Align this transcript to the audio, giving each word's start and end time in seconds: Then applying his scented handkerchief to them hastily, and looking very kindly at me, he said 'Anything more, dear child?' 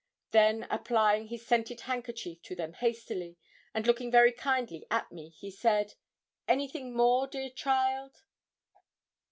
Then 0.31 0.65
applying 0.71 1.27
his 1.27 1.45
scented 1.45 1.81
handkerchief 1.81 2.41
to 2.41 2.55
them 2.55 2.73
hastily, 2.73 3.37
and 3.71 3.85
looking 3.85 4.09
very 4.09 4.31
kindly 4.31 4.87
at 4.89 5.11
me, 5.11 5.29
he 5.29 5.51
said 5.51 5.93
'Anything 6.47 6.95
more, 6.97 7.27
dear 7.27 7.51
child?' 7.51 8.23